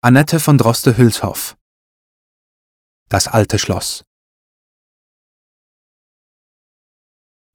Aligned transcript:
Annette 0.00 0.38
von 0.38 0.58
Droste-Hülshoff. 0.58 1.56
Das 3.08 3.26
alte 3.26 3.58
Schloss. 3.58 4.04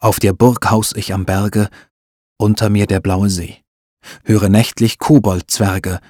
Auf 0.02 0.20
der 0.20 0.34
Burg 0.34 0.70
haus 0.70 0.94
ich 0.94 1.14
am 1.14 1.24
Berge, 1.24 1.70
unter 2.38 2.70
mir 2.70 2.86
der 2.86 3.00
blaue 3.00 3.30
See, 3.30 3.64
höre 4.26 4.50
nächtlich 4.50 5.00
Koboldzwerge, 5.00 6.02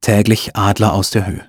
täglich 0.00 0.56
Adler 0.56 0.92
aus 0.92 1.10
der 1.10 1.24
Höhe. 1.24 1.48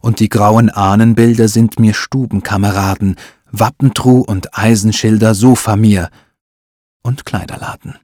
Und 0.00 0.18
die 0.18 0.30
grauen 0.30 0.70
Ahnenbilder 0.70 1.48
sind 1.48 1.78
mir 1.78 1.92
Stubenkameraden, 1.92 3.16
Wappentruh 3.44 4.22
und 4.22 4.56
Eisenschilder 4.56 5.34
Sofa 5.34 5.76
mir 5.76 6.08
und 7.02 7.26
Kleiderladen 7.26 7.98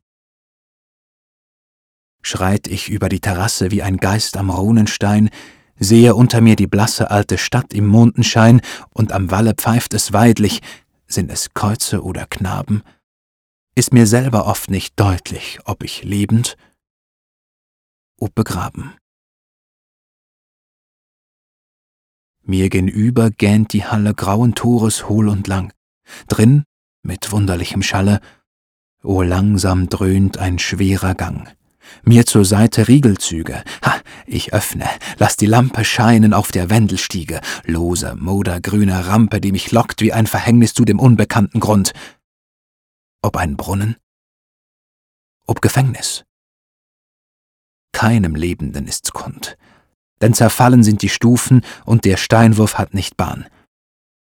schreit 2.32 2.66
ich 2.66 2.88
über 2.88 3.10
die 3.10 3.20
Terrasse 3.20 3.70
wie 3.70 3.82
ein 3.82 3.98
Geist 3.98 4.38
am 4.38 4.48
Runenstein, 4.48 5.28
sehe 5.78 6.14
unter 6.14 6.40
mir 6.40 6.56
die 6.56 6.66
blasse 6.66 7.10
alte 7.10 7.36
Stadt 7.36 7.74
im 7.74 7.86
Mondenschein, 7.86 8.62
und 8.88 9.12
am 9.12 9.30
Walle 9.30 9.52
pfeift 9.54 9.92
es 9.92 10.14
weidlich, 10.14 10.62
sind 11.06 11.30
es 11.30 11.52
Kreuze 11.52 12.02
oder 12.02 12.26
Knaben, 12.26 12.82
ist 13.74 13.92
mir 13.92 14.06
selber 14.06 14.46
oft 14.46 14.70
nicht 14.70 14.98
deutlich, 14.98 15.58
ob 15.66 15.84
ich 15.84 16.04
lebend, 16.04 16.56
ob 18.18 18.34
begraben. 18.34 18.94
Mir 22.44 22.70
genüber 22.70 23.30
gähnt 23.30 23.74
die 23.74 23.84
Halle 23.84 24.14
grauen 24.14 24.54
Tores 24.54 25.06
hohl 25.06 25.28
und 25.28 25.48
lang, 25.48 25.74
drin, 26.28 26.64
mit 27.02 27.30
wunderlichem 27.30 27.82
Schalle, 27.82 28.20
o 29.02 29.20
langsam 29.20 29.90
dröhnt 29.90 30.38
ein 30.38 30.58
schwerer 30.58 31.14
Gang 31.14 31.54
mir 32.04 32.26
zur 32.26 32.44
Seite 32.44 32.88
Riegelzüge. 32.88 33.62
Ha, 33.84 34.00
ich 34.26 34.52
öffne, 34.52 34.88
lass 35.18 35.36
die 35.36 35.46
Lampe 35.46 35.84
scheinen 35.84 36.34
auf 36.34 36.52
der 36.52 36.70
Wendelstiege, 36.70 37.40
lose, 37.64 38.14
modergrüne 38.16 39.06
Rampe, 39.06 39.40
die 39.40 39.52
mich 39.52 39.72
lockt 39.72 40.00
wie 40.00 40.12
ein 40.12 40.26
Verhängnis 40.26 40.74
zu 40.74 40.84
dem 40.84 40.98
unbekannten 40.98 41.60
Grund. 41.60 41.92
Ob 43.22 43.36
ein 43.36 43.56
Brunnen? 43.56 43.96
Ob 45.46 45.60
Gefängnis? 45.60 46.24
Keinem 47.92 48.34
Lebenden 48.34 48.88
ist's 48.88 49.12
kund, 49.12 49.56
denn 50.20 50.34
zerfallen 50.34 50.82
sind 50.82 51.02
die 51.02 51.08
Stufen 51.08 51.62
und 51.84 52.04
der 52.04 52.16
Steinwurf 52.16 52.78
hat 52.78 52.94
nicht 52.94 53.16
Bahn. 53.16 53.46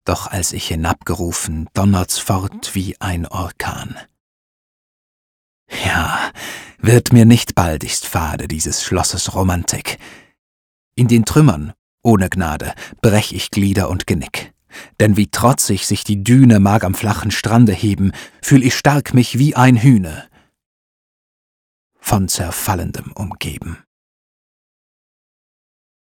Doch 0.04 0.26
als 0.26 0.52
ich 0.52 0.66
hinabgerufen, 0.66 1.68
donnert's 1.74 2.18
fort 2.18 2.74
wie 2.74 3.00
ein 3.00 3.26
Orkan. 3.26 3.96
Ja, 5.84 6.21
wird 6.82 7.12
mir 7.12 7.24
nicht 7.24 7.54
baldigst 7.54 8.06
fade 8.06 8.48
dieses 8.48 8.82
Schlosses 8.82 9.34
Romantik. 9.34 9.98
In 10.94 11.08
den 11.08 11.24
Trümmern, 11.24 11.72
ohne 12.02 12.28
Gnade, 12.28 12.74
brech 13.00 13.32
ich 13.32 13.50
Glieder 13.50 13.88
und 13.88 14.06
Genick. 14.06 14.52
Denn 15.00 15.16
wie 15.16 15.28
trotzig 15.28 15.86
sich 15.86 16.04
die 16.04 16.24
Düne 16.24 16.58
mag 16.58 16.84
am 16.84 16.94
flachen 16.94 17.30
Strande 17.30 17.72
heben, 17.72 18.12
fühl 18.42 18.64
ich 18.64 18.74
stark 18.74 19.14
mich 19.14 19.38
wie 19.38 19.54
ein 19.54 19.80
Hühne, 19.80 20.28
von 21.98 22.28
Zerfallendem 22.28 23.12
umgeben. 23.12 23.78